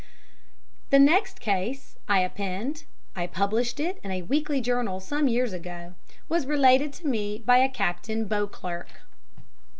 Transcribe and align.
The 0.89 0.97
next 0.97 1.39
case 1.39 1.95
I 2.09 2.21
append 2.21 2.85
(I 3.15 3.27
published 3.27 3.79
it 3.79 3.99
in 4.03 4.09
a 4.09 4.23
weekly 4.23 4.59
journal 4.59 4.99
some 4.99 5.27
years 5.27 5.53
ago) 5.53 5.93
was 6.27 6.47
related 6.47 6.91
to 6.93 7.07
me 7.07 7.43
by 7.45 7.57
a 7.57 7.69
Captain 7.69 8.25
Beauclerk. 8.27 8.89